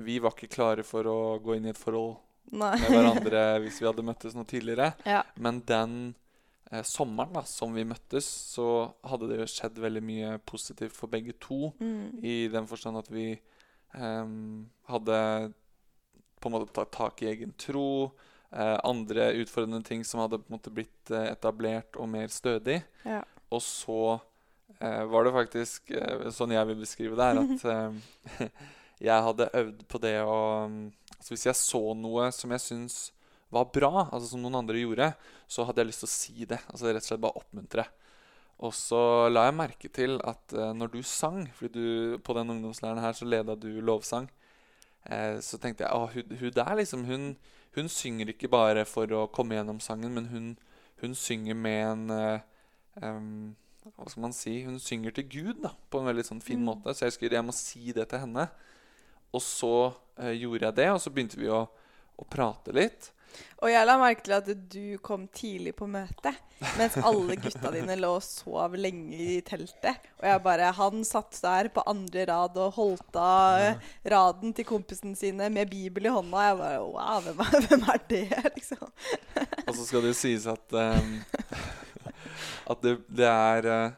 [0.06, 2.18] vi var ikke klare for å gå inn i et forhold
[2.52, 2.74] Nei.
[2.82, 4.92] med hverandre hvis vi hadde møttes noe tidligere.
[5.08, 5.24] Ja.
[5.40, 6.22] Men den eh,
[6.84, 8.26] sommeren da, som vi møttes,
[8.56, 11.70] så hadde det jo skjedd veldig mye positivt for begge to.
[11.80, 12.24] Mm.
[12.26, 14.32] I den forstand at vi eh,
[14.90, 15.20] hadde
[16.42, 18.12] på en måte tatt tak i egen tro.
[18.52, 22.82] Eh, andre utfordrende ting som hadde på en måte blitt eh, etablert og mer stødig.
[23.06, 23.22] Ja.
[23.54, 24.18] Og så
[24.80, 28.52] eh, var det faktisk eh, sånn jeg vil beskrive det, er at
[29.10, 30.40] jeg hadde øvd på det å
[31.16, 32.98] altså Hvis jeg så noe som jeg syns
[33.56, 35.12] var bra, altså som noen andre gjorde,
[35.48, 36.60] så hadde jeg lyst til å si det.
[36.72, 37.86] altså Rett og slett bare oppmuntre.
[38.64, 42.54] Og så la jeg merke til at uh, når du sang, fordi du på den
[42.54, 44.30] ungdomslæren her så leda du lovsang,
[45.10, 47.26] eh, så tenkte jeg at hun, hun, der liksom hun,
[47.76, 50.54] hun, synger ikke bare for å komme gjennom sangen, men hun,
[51.04, 52.46] hun synger med en eh,
[53.04, 54.56] um, Hva skal man si?
[54.66, 56.66] Hun synger til Gud da, på en veldig sånn fin mm.
[56.66, 56.96] måte.
[56.96, 58.48] Så jeg husker jeg må si det til henne.
[59.36, 59.76] Og så
[60.18, 61.66] eh, gjorde jeg det, og så begynte vi å,
[62.16, 63.12] å prate litt.
[63.64, 66.38] Og jeg la merke til at du kom tidlig på møtet,
[66.78, 70.06] mens alle gutta dine lå og sov lenge i teltet.
[70.20, 75.16] Og jeg bare Han satt der på andre rad og holdt av raden til kompisene
[75.18, 76.48] sine med Bibel i hånda.
[76.50, 78.26] Jeg bare Wow, hvem er, hvem er det,
[78.58, 78.90] liksom?
[79.66, 81.16] Og så skal det jo sies at um,
[82.72, 83.96] At det, det er uh,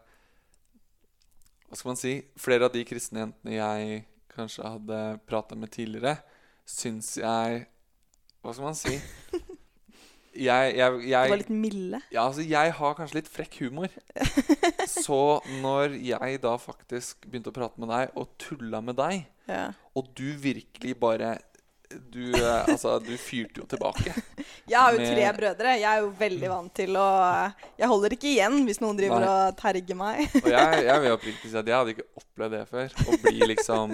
[1.67, 2.13] Hva skal man si?
[2.39, 4.05] Flere av de kristne jentene jeg
[4.37, 6.19] kanskje hadde prata med tidligere,
[6.69, 7.63] syns jeg
[8.43, 8.97] Hva skal man si?
[10.37, 11.99] Jeg, jeg, jeg, Det var litt milde.
[12.13, 13.89] Ja, altså, jeg har kanskje litt frekk humor.
[14.85, 15.17] Så
[15.63, 19.71] når jeg da faktisk begynte å prate med deg og tulla med deg, Ja.
[19.97, 21.31] og du virkelig bare
[21.87, 24.11] Du, eh, altså, du fyrte jo tilbake.
[24.71, 25.75] Jeg har jo Med- tre brødre.
[25.79, 27.05] Jeg er jo veldig vant til å
[27.79, 29.29] Jeg holder ikke igjen hvis noen driver Nei.
[29.31, 30.25] og terger meg.
[30.41, 32.97] Og jeg, jeg vil oppriktig si at jeg hadde ikke opplevd det før.
[33.07, 33.93] Å bli liksom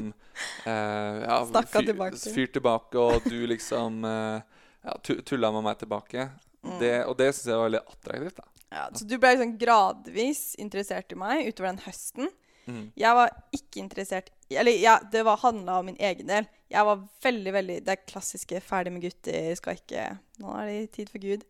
[0.66, 2.24] eh, ja, fyr- tilbake.
[2.34, 6.30] Fyrt tilbake, og du liksom eh, ja, tulla med meg tilbake.
[6.64, 6.78] Mm.
[6.82, 8.42] Det, og det syns jeg var veldig attraktivt.
[8.42, 8.50] da.
[8.74, 12.32] Ja, så du ble liksom gradvis interessert i meg utover den høsten.
[12.68, 12.86] Mm.
[12.96, 16.46] Jeg var ikke interessert Eller ja, det var handla om min egen del.
[16.72, 20.06] Jeg var veldig, veldig Det er klassiske 'ferdig med gutter', skal ikke
[20.40, 21.44] Nå er det tid for Gud.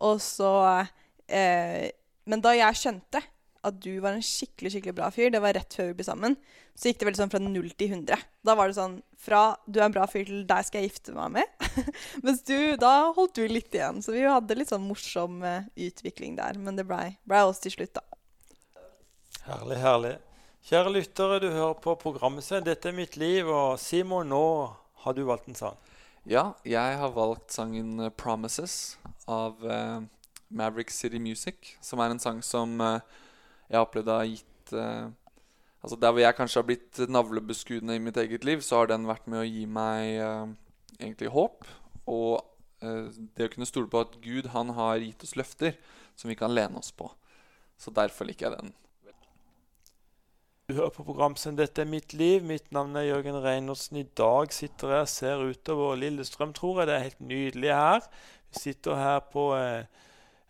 [0.00, 0.52] Og så
[1.28, 1.90] eh,
[2.24, 3.22] Men da jeg skjønte
[3.62, 6.34] at du var en skikkelig skikkelig bra fyr, det var rett før vi ble sammen,
[6.74, 8.24] så gikk det veldig sånn fra null til 100.
[8.42, 11.14] Da var det sånn fra 'du er en bra fyr' til 'deg skal jeg gifte
[11.14, 11.84] meg med'.
[12.24, 14.02] Mens du, da holdt du litt igjen.
[14.02, 16.58] Så vi hadde litt sånn morsom eh, utvikling der.
[16.58, 18.02] Men det blei ble oss til slutt, da.
[19.46, 20.16] Herlig, herlig.
[20.62, 22.62] Kjære lyttere, du hører på programmet sitt.
[22.62, 23.48] 'Dette er mitt liv'.
[23.50, 24.70] Og Simon, nå
[25.02, 25.78] har du valgt en sang.
[26.22, 28.96] Ja, jeg har valgt sangen 'Promises'
[29.26, 30.06] av uh,
[30.50, 31.74] Maverick City Music.
[31.82, 33.00] Som er en sang som uh,
[33.68, 35.10] jeg har opplevd har gitt uh,
[35.82, 39.08] Altså Der hvor jeg kanskje har blitt navlebeskuende i mitt eget liv, så har den
[39.08, 40.14] vært med å gi meg
[41.00, 41.66] egentlig håp.
[42.06, 42.38] Og
[42.78, 45.74] det å kunne stole på at Gud han har gitt oss løfter
[46.14, 47.10] som vi kan lene oss på.
[47.74, 48.72] Så derfor liker jeg den.
[50.68, 52.44] Du hører på programmet 'Dette er mitt liv'.
[52.46, 53.96] Mitt navn er Jørgen Reinertsen.
[53.96, 56.86] I dag sitter jeg og ser utover Lillestrøm, tror jeg.
[56.86, 58.06] Det er helt nydelig her.
[58.52, 59.84] Vi sitter her på eh,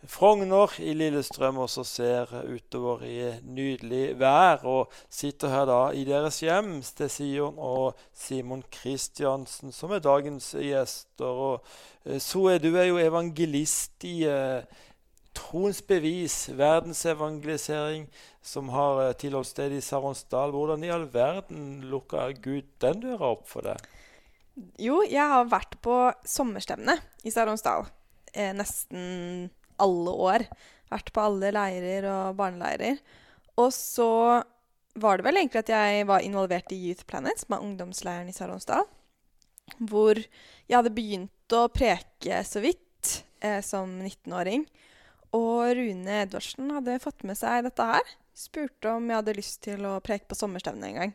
[0.04, 4.60] Frogner i Lillestrøm og så ser utover i nydelig vær.
[4.68, 11.24] Og sitter her da i deres hjem, er og Simon Kristiansen, som er dagens gjester.
[11.24, 11.64] Og
[12.04, 14.60] eh, Zoe, du er jo evangelist i eh,
[15.36, 18.06] Troens bevis, verdensevangelisering,
[18.44, 20.52] som har tilholdt tilholdssted i Saronsdal.
[20.52, 23.80] Hvordan i all verden lukka Gud den døra opp for deg?
[24.82, 25.96] Jo, jeg har vært på
[26.28, 27.86] sommerstevne i Saronsdal
[28.34, 29.48] eh, nesten
[29.80, 30.46] alle år.
[30.92, 33.00] Vært på alle leirer og barneleirer.
[33.60, 34.42] Og så
[35.00, 38.36] var det vel egentlig at jeg var involvert i Youth Planet, som er ungdomsleiren i
[38.36, 38.84] Saronsdal.
[39.78, 44.66] Hvor jeg hadde begynt å preke så vidt eh, som 19-åring.
[45.36, 48.14] Og Rune Edvardsen hadde fått med seg dette her.
[48.36, 51.14] Spurte om jeg hadde lyst til å preke på sommerstevnet en gang.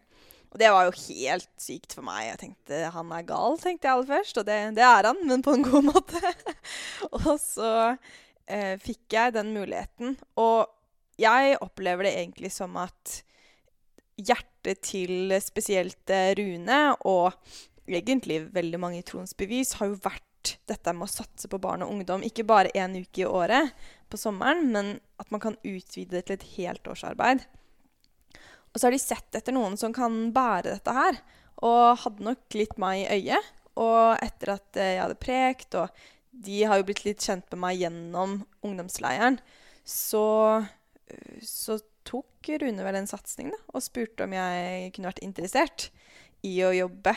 [0.54, 2.30] Og det var jo helt sykt for meg.
[2.30, 4.40] Jeg tenkte han er gal, tenkte jeg aller først.
[4.42, 6.34] Og det, det er han, men på en god måte.
[7.12, 7.72] og så
[8.48, 10.18] eh, fikk jeg den muligheten.
[10.40, 10.66] Og
[11.22, 13.20] jeg opplever det egentlig som at
[14.18, 17.36] hjertet til spesielt eh, Rune, og
[17.88, 20.27] egentlig veldig mange i Trons bevis, har jo vært
[20.70, 22.26] dette med å satse på barn og ungdom.
[22.26, 23.74] Ikke bare én uke i året
[24.12, 27.44] på sommeren, men at man kan utvide det til et heltårsarbeid.
[28.72, 31.20] Og så har de sett etter noen som kan bære dette her,
[31.66, 33.54] og hadde nok litt meg i øyet.
[33.78, 35.90] Og etter at eh, jeg hadde prekt, og
[36.46, 39.40] de har jo blitt litt kjent med meg gjennom ungdomsleiren,
[39.88, 40.26] så,
[41.42, 45.90] så tok Rune vel en satsing da, og spurte om jeg kunne vært interessert
[46.46, 47.14] i å jobbe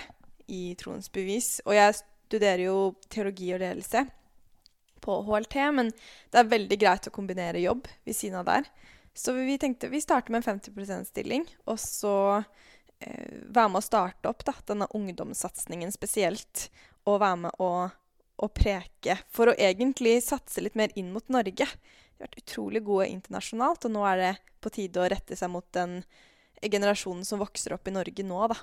[0.51, 1.59] i Troens bevis.
[1.67, 1.99] Og jeg
[2.31, 2.79] studerer jo
[3.11, 4.07] teologi og ledelse
[5.01, 5.91] på HLT, men
[6.31, 8.69] det er veldig greit å kombinere jobb ved siden av der.
[9.17, 12.15] Så vi tenkte vi starter med en 50 %-stilling, og så
[13.01, 16.69] eh, være med å starte opp da, denne ungdomssatsingen spesielt.
[17.09, 17.89] Og være med å,
[18.45, 19.17] å preke.
[19.33, 21.67] For å egentlig satse litt mer inn mot Norge.
[21.67, 25.51] Vi har vært utrolig gode internasjonalt, og nå er det på tide å rette seg
[25.51, 26.03] mot den
[26.61, 28.61] generasjonen som vokser opp i Norge nå, da.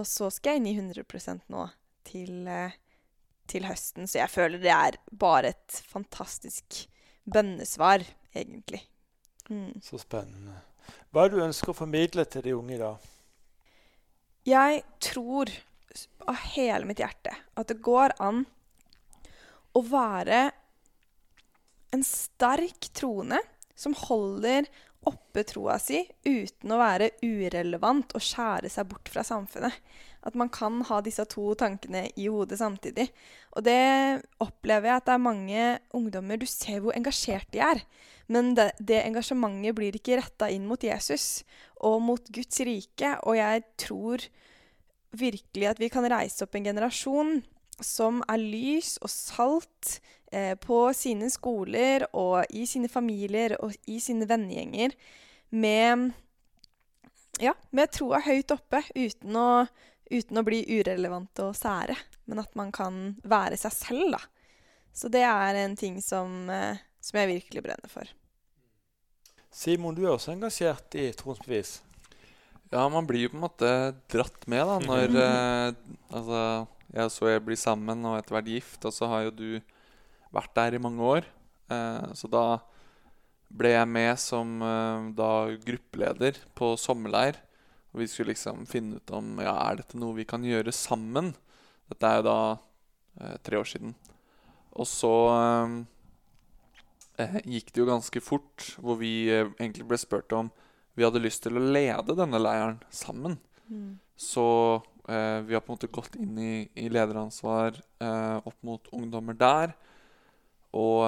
[0.00, 1.68] Og så skal jeg inn i 100 nå
[2.06, 2.76] til, eh,
[3.50, 6.84] til høsten, så jeg føler det er bare et fantastisk
[7.30, 8.82] bønnesvar, egentlig.
[9.50, 9.80] Mm.
[9.82, 10.60] Så spennende.
[11.10, 13.10] Hva er det du ønsker å formidle til de unge i dag?
[14.48, 15.50] Jeg tror
[16.30, 18.44] av hele mitt hjerte at det går an
[19.76, 20.44] å være
[21.94, 23.40] en sterk troende
[23.78, 24.68] som holder
[25.08, 29.74] oppe troa si uten å være urelevant og skjære seg bort fra samfunnet.
[30.26, 33.08] At man kan ha disse to tankene i hodet samtidig.
[33.56, 35.62] Og det opplever jeg at det er mange
[35.96, 37.80] ungdommer Du ser hvor engasjert de er.
[38.30, 41.42] Men det, det engasjementet blir ikke retta inn mot Jesus
[41.80, 43.16] og mot Guds rike.
[43.24, 44.28] Og jeg tror
[45.10, 47.40] virkelig at vi kan reise opp en generasjon
[47.80, 49.98] som er lys og salt
[50.32, 54.94] eh, på sine skoler og i sine familier og i sine vennegjenger
[55.50, 56.10] med
[57.40, 59.48] ja, med troa høyt oppe uten å,
[60.10, 61.96] uten å bli urelevant og sære.
[62.30, 64.22] Men at man kan være seg selv, da.
[64.92, 68.10] Så det er en ting som, eh, som jeg virkelig brenner for.
[69.50, 71.78] Simon, du er også engasjert i Troens bevis.
[72.70, 73.70] Ja, man blir jo på en måte
[74.12, 76.42] dratt med da, når eh, Altså,
[76.94, 79.50] jeg så jeg blir sammen og etter hvert gift, og så har jo du
[80.34, 81.26] vært der i mange år.
[81.70, 82.44] Eh, så da
[83.50, 85.30] ble jeg med som eh, da
[85.64, 87.38] gruppeleder på sommerleir.
[87.90, 91.32] Og vi skulle liksom finne ut om ja, er dette noe vi kan gjøre sammen.
[91.90, 92.40] Dette er jo da
[93.18, 93.96] eh, tre år siden.
[94.78, 95.74] Og så eh,
[97.24, 100.52] eh, gikk det jo ganske fort, hvor vi eh, egentlig ble spurt om
[100.98, 103.38] vi hadde lyst til å lede denne leiren sammen.
[104.20, 104.44] Så
[105.08, 109.38] eh, vi har på en måte gått inn i, i lederansvar eh, opp mot ungdommer
[109.38, 109.74] der.
[110.76, 111.02] Og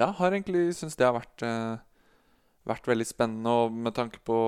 [0.00, 1.44] ja, har egentlig syntes det har vært,
[2.68, 3.56] vært veldig spennende.
[3.64, 4.38] Og med tanke på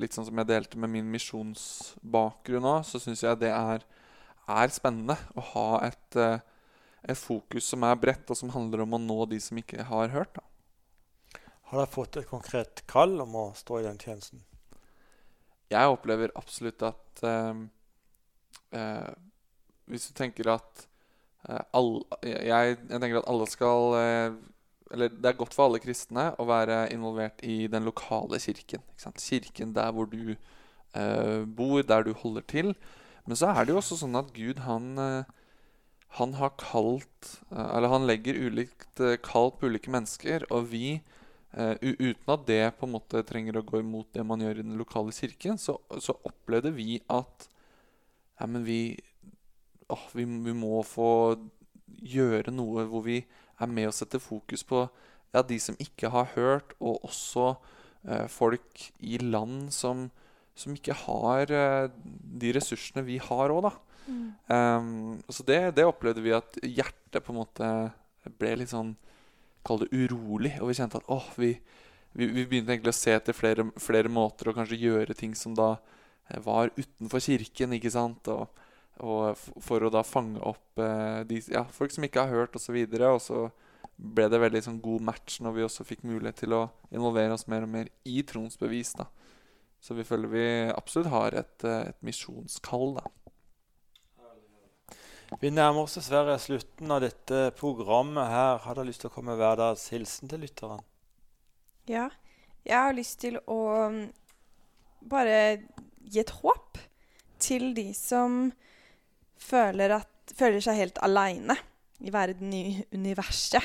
[0.00, 3.86] litt sånn som jeg delte med min misjonsbakgrunn òg, så syns jeg det er,
[4.50, 6.42] er spennende å ha et, eh,
[7.10, 10.14] et fokus som er bredt, og som handler om å nå de som ikke har
[10.14, 10.34] hørt.
[10.34, 10.46] da.
[11.70, 14.42] Har dere fått et konkret kall om å stå i den tjenesten?
[15.70, 17.60] Jeg opplever absolutt at eh,
[18.74, 19.10] eh,
[19.90, 20.86] Hvis du tenker at
[21.46, 24.40] eh, all, jeg, jeg tenker at alle skal eh,
[24.90, 28.82] Eller det er godt for alle kristne å være involvert i den lokale kirken.
[28.98, 32.74] Kirken der hvor du eh, bor, der du holder til.
[33.26, 35.30] Men så er det jo også sånn at Gud, han, eh,
[36.18, 41.00] han har kalt eh, Eller han legger ulikt eh, kall på ulike mennesker, og vi
[41.50, 44.62] Uh, uten at det på en måte trenger å gå imot det man gjør i
[44.62, 47.48] den lokale kirken, så, så opplevde vi at
[48.38, 48.94] ja, vi,
[49.90, 51.08] åh, vi, vi må få
[51.90, 53.18] gjøre noe hvor vi
[53.60, 54.84] er med og setter fokus på
[55.34, 57.52] ja, de som ikke har hørt, og også
[58.08, 60.08] eh, folk i land som,
[60.58, 61.92] som ikke har eh,
[62.42, 63.76] de ressursene vi har òg, da.
[64.10, 64.26] Mm.
[64.48, 67.68] Um, så det, det opplevde vi at hjertet på en måte
[68.40, 68.96] ble litt sånn
[69.60, 70.54] Kall det urolig.
[70.64, 71.50] Og vi kjente at åh, vi,
[72.16, 75.52] vi, vi begynte egentlig å se etter flere, flere måter å kanskje gjøre ting som
[75.52, 75.74] da
[76.30, 78.30] eh, var utenfor kirken, ikke sant?
[78.32, 78.48] Og,
[79.00, 82.76] og for å da fange opp eh, de, ja, folk som ikke har hørt, osv.
[82.76, 83.42] Og, så og så
[84.00, 87.46] ble det veldig sånn god match når vi også fikk mulighet til å involvere oss
[87.52, 88.94] mer og mer i Trons bevis.
[88.96, 89.08] da.
[89.80, 93.00] Så vi føler vi absolutt har et, eh, et misjonskall.
[93.00, 93.08] da.
[95.40, 98.58] Vi nærmer oss dessverre slutten av dette programmet her.
[98.64, 100.82] Har dere lyst til å komme med hverdags hilsen til lytteren?
[101.86, 102.10] Ja.
[102.66, 104.00] Jeg har lyst til å mm,
[105.08, 105.62] bare
[106.04, 106.76] gi et håp
[107.40, 108.50] til de som
[109.40, 111.56] føler, at, føler seg helt aleine
[112.00, 113.64] i verden, i universet.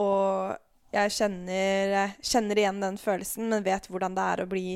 [0.00, 0.56] Og
[0.92, 4.66] jeg kjenner, kjenner igjen den følelsen, men vet hvordan det er å bli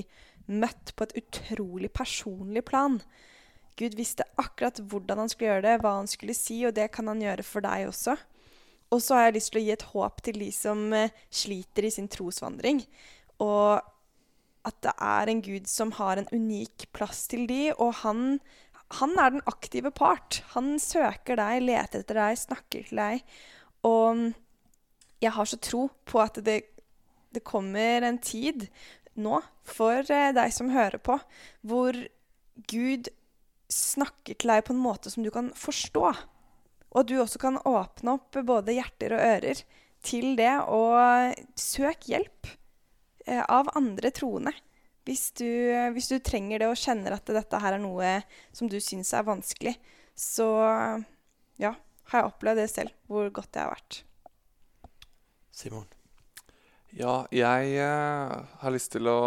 [0.47, 3.01] møtt på et utrolig personlig plan.
[3.77, 7.11] Gud visste akkurat hvordan han skulle gjøre det, hva han skulle si, og det kan
[7.11, 8.17] han gjøre for deg også.
[8.95, 11.89] Og så har jeg lyst til å gi et håp til de som eh, sliter
[11.89, 12.81] i sin trosvandring.
[13.43, 13.83] Og
[14.67, 18.39] at det er en Gud som har en unik plass til de, og han,
[18.95, 20.43] han er den aktive part.
[20.55, 23.25] Han søker deg, leter etter deg, snakker til deg.
[23.87, 24.29] Og
[25.23, 26.61] jeg har så tro på at det,
[27.35, 28.69] det kommer en tid
[29.17, 31.17] nå for eh, deg som hører på,
[31.67, 31.97] hvor
[32.71, 33.09] Gud
[33.73, 36.05] snakker til deg på en måte som du kan forstå.
[36.93, 39.65] Og at du også kan åpne opp både hjerter og ører
[40.07, 42.53] til det, og søk hjelp
[43.27, 44.55] eh, av andre troende.
[45.07, 45.47] Hvis du,
[45.95, 48.17] hvis du trenger det og kjenner at dette her er noe
[48.51, 49.77] som du syns er vanskelig,
[50.19, 50.49] så
[51.63, 51.77] ja,
[52.11, 54.01] har jeg opplevd det selv, hvor godt det har vært.
[55.57, 55.87] Simon?
[56.97, 59.19] Ja, jeg eh, har lyst til å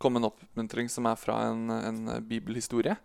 [0.00, 2.96] komme med en oppmuntring som er fra en, en bibelhistorie.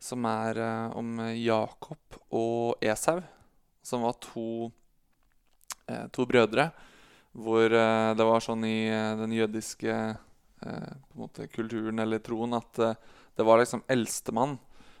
[0.00, 3.22] Som er eh, om Jakob og Esau,
[3.82, 4.70] som var to,
[5.88, 6.70] eh, to brødre.
[7.36, 10.24] Hvor eh, det var sånn i eh, den jødiske eh,
[10.60, 12.96] på en måte kulturen eller troen at eh,
[13.38, 14.58] det var liksom eldstemann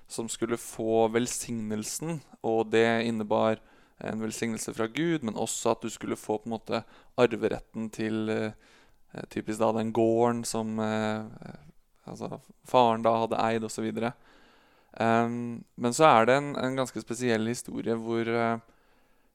[0.08, 3.58] som skulle få velsignelsen, og det innebar
[3.98, 6.82] en velsignelse fra Gud, men også at du skulle få på en måte
[7.18, 8.52] arveretten til, eh,
[9.12, 11.60] eh, typisk da den gården som eh, eh,
[12.06, 13.90] altså faren da hadde eid, osv.
[14.98, 18.58] Um, men så er det en, en ganske spesiell historie hvor eh,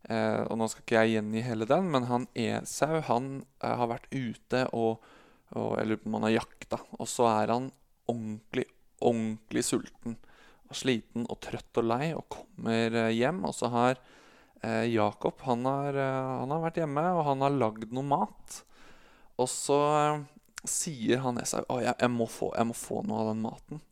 [0.10, 3.28] eh, Og nå skal ikke jeg gjengi hele den, men han Esau han
[3.62, 5.04] eh, har vært ute og,
[5.54, 6.80] og Jeg lurer på om han har jakta.
[6.98, 7.70] Og så er han
[8.10, 8.66] ordentlig,
[9.04, 10.18] ordentlig sulten
[10.70, 13.44] og sliten og trøtt og lei og kommer eh, hjem.
[13.46, 13.98] Og så har
[14.64, 18.62] eh, Jakob han har, eh, han har vært hjemme, og han har lagd noe mat.
[19.38, 20.22] Og så eh,
[20.66, 23.84] sier han Esau at jeg, jeg, må få, jeg må få noe av den maten.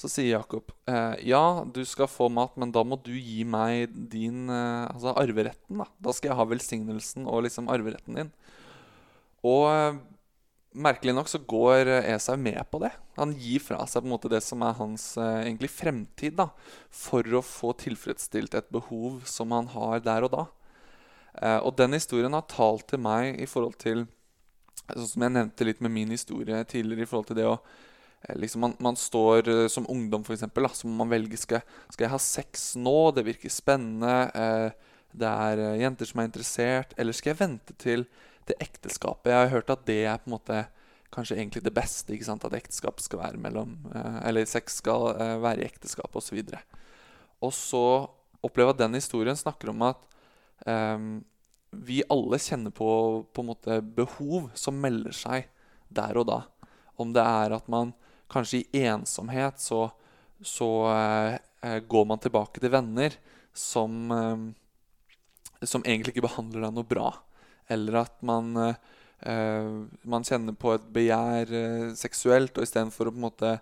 [0.00, 3.92] Så sier Jakob eh, ja, du skal få mat, men da må du gi meg
[3.92, 5.82] din eh, altså arveretten.
[5.82, 8.30] Da Da skal jeg ha velsignelsen og liksom arveretten din.
[9.44, 10.00] Og eh,
[10.72, 12.92] merkelig nok så går eh, Esau med på det.
[13.18, 16.50] Han gir fra seg på en måte det som er hans eh, egentlig fremtid, da,
[16.94, 20.46] for å få tilfredsstilt et behov som han har der og da.
[21.34, 24.08] Eh, og den historien har talt til meg i forhold til
[24.90, 27.60] Sånn som jeg nevnte litt med min historie tidligere, i forhold til det å
[28.40, 32.18] liksom man, man, står som ungdom, eksempel, så må man velge skal, skal jeg ha
[32.18, 33.12] sex nå.
[33.14, 34.16] Det virker spennende.
[34.34, 36.96] Eh, det er jenter som er interessert.
[36.98, 38.02] Eller skal jeg vente til
[38.50, 39.32] det ekteskapet?
[39.32, 40.60] Jeg har hørt at det er på en måte
[41.14, 42.12] kanskje egentlig det beste.
[42.14, 42.46] ikke sant?
[42.46, 43.76] At ekteskap skal være mellom
[44.22, 45.10] Eller sex skal
[45.42, 46.38] være i ekteskap osv.
[47.40, 47.84] Og, så så
[48.44, 50.04] opplever jeg at den historien snakker om at
[50.66, 51.20] um,
[51.70, 52.90] vi alle kjenner på,
[53.30, 55.50] på en måte behov som melder seg
[55.92, 56.40] der og da.
[57.00, 57.96] Om det er at man
[58.30, 59.88] Kanskje i ensomhet så,
[60.38, 63.16] så uh, går man tilbake til venner
[63.50, 64.44] som, um,
[65.66, 67.08] som egentlig ikke behandler deg noe bra.
[67.70, 69.68] Eller at man, eh,
[70.02, 73.54] man kjenner på et begjær eh, seksuelt, og istedenfor å på en måte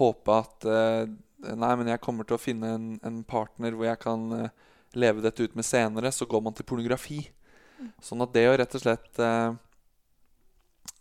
[0.00, 1.04] håpe at eh,
[1.42, 4.52] Nei, men jeg kommer til å finne en, en partner hvor jeg kan eh,
[4.94, 7.18] leve dette ut med senere, så går man til pornografi.
[7.80, 7.88] Mm.
[7.98, 9.18] Sånn at det å rett og slett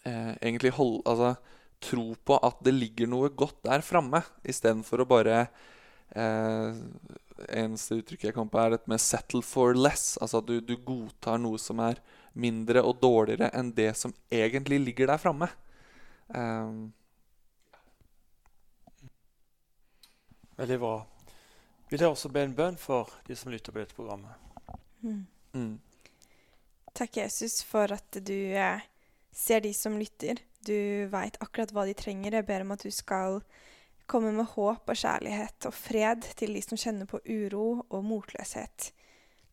[0.02, 1.36] egentlig holde Altså
[1.82, 5.44] tro på at det ligger noe godt der framme, istedenfor å bare
[6.14, 6.82] eh,
[7.42, 10.14] Eneste uttrykket jeg kom på, er dette med 'settle for less'.
[10.22, 11.98] Altså at du, du, godtar noe som er
[12.34, 15.50] mindre og dårligere enn det som egentlig ligger der framme.
[16.28, 16.92] Um.
[20.56, 20.96] Veldig bra.
[21.90, 24.32] Vil dere også be en bønn for de som lytter på dette programmet?
[25.02, 25.26] Mm.
[25.58, 25.74] Mm.
[26.94, 28.84] Takk, Jesus, for at du eh,
[29.36, 30.40] ser de som lytter.
[30.64, 32.38] Du veit akkurat hva de trenger.
[32.38, 33.42] Jeg ber om at du skal
[34.12, 38.92] komme med håp og kjærlighet og fred til de som kjenner på uro og motløshet.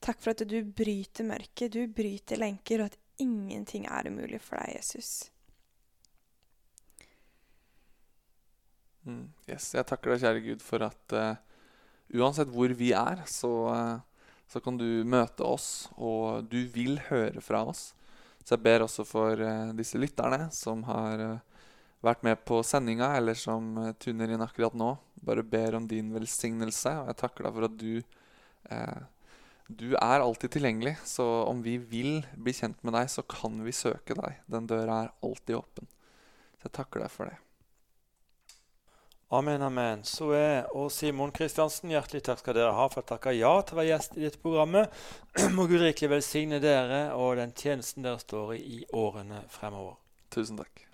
[0.00, 4.60] Takk for at du bryter mørket, du bryter lenker, og at ingenting er umulig for
[4.60, 5.28] deg, Jesus.
[9.08, 11.34] Mm, yes, jeg takker deg, kjære Gud, for at uh,
[12.14, 17.42] uansett hvor vi er, så, uh, så kan du møte oss, og du vil høre
[17.44, 17.90] fra oss.
[18.44, 21.40] Så jeg ber også for uh, disse lytterne som har
[22.04, 24.92] vært med på sendinga, eller som tuner inn akkurat nå.
[25.26, 27.94] Bare ber om din velsignelse, og jeg takker deg for at du
[29.68, 33.74] du er alltid tilgjengelig, så om vi vil bli kjent med deg, så kan vi
[33.76, 34.40] søke deg.
[34.48, 35.90] Den døra er alltid åpen.
[36.56, 37.36] Så jeg takker deg for det.
[39.28, 40.06] Amen, amen.
[40.08, 43.76] Så er og Simon Kristiansen, hjertelig takk skal dere ha for å takke ja til
[43.76, 44.88] å være gjest i dette programmet.
[45.56, 50.00] Må Gud rikelig velsigne dere og den tjenesten dere står i i årene fremover.
[50.32, 50.86] Tusen takk.